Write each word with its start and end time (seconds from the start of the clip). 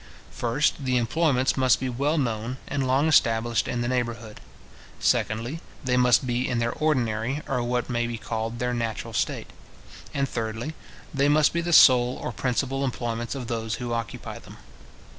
First 0.31 0.83
the 0.83 0.97
employments 0.97 1.55
must 1.55 1.79
be 1.79 1.87
well 1.87 2.17
known 2.17 2.57
and 2.67 2.87
long 2.87 3.07
established 3.07 3.67
in 3.67 3.81
the 3.81 3.87
neighbourhood; 3.87 4.41
secondly, 4.99 5.59
they 5.83 5.95
must 5.95 6.25
be 6.25 6.49
in 6.49 6.57
their 6.57 6.71
ordinary, 6.73 7.43
or 7.47 7.61
what 7.61 7.87
may 7.87 8.07
be 8.07 8.17
called 8.17 8.57
their 8.57 8.73
natural 8.73 9.13
state; 9.13 9.51
and, 10.11 10.27
thirdly, 10.27 10.73
they 11.13 11.29
must 11.29 11.53
be 11.53 11.61
the 11.61 11.71
sole 11.71 12.17
or 12.19 12.31
principal 12.31 12.83
employments 12.83 13.35
of 13.35 13.45
those 13.45 13.75
who 13.75 13.93
occupy 13.93 14.39
them. 14.39 14.57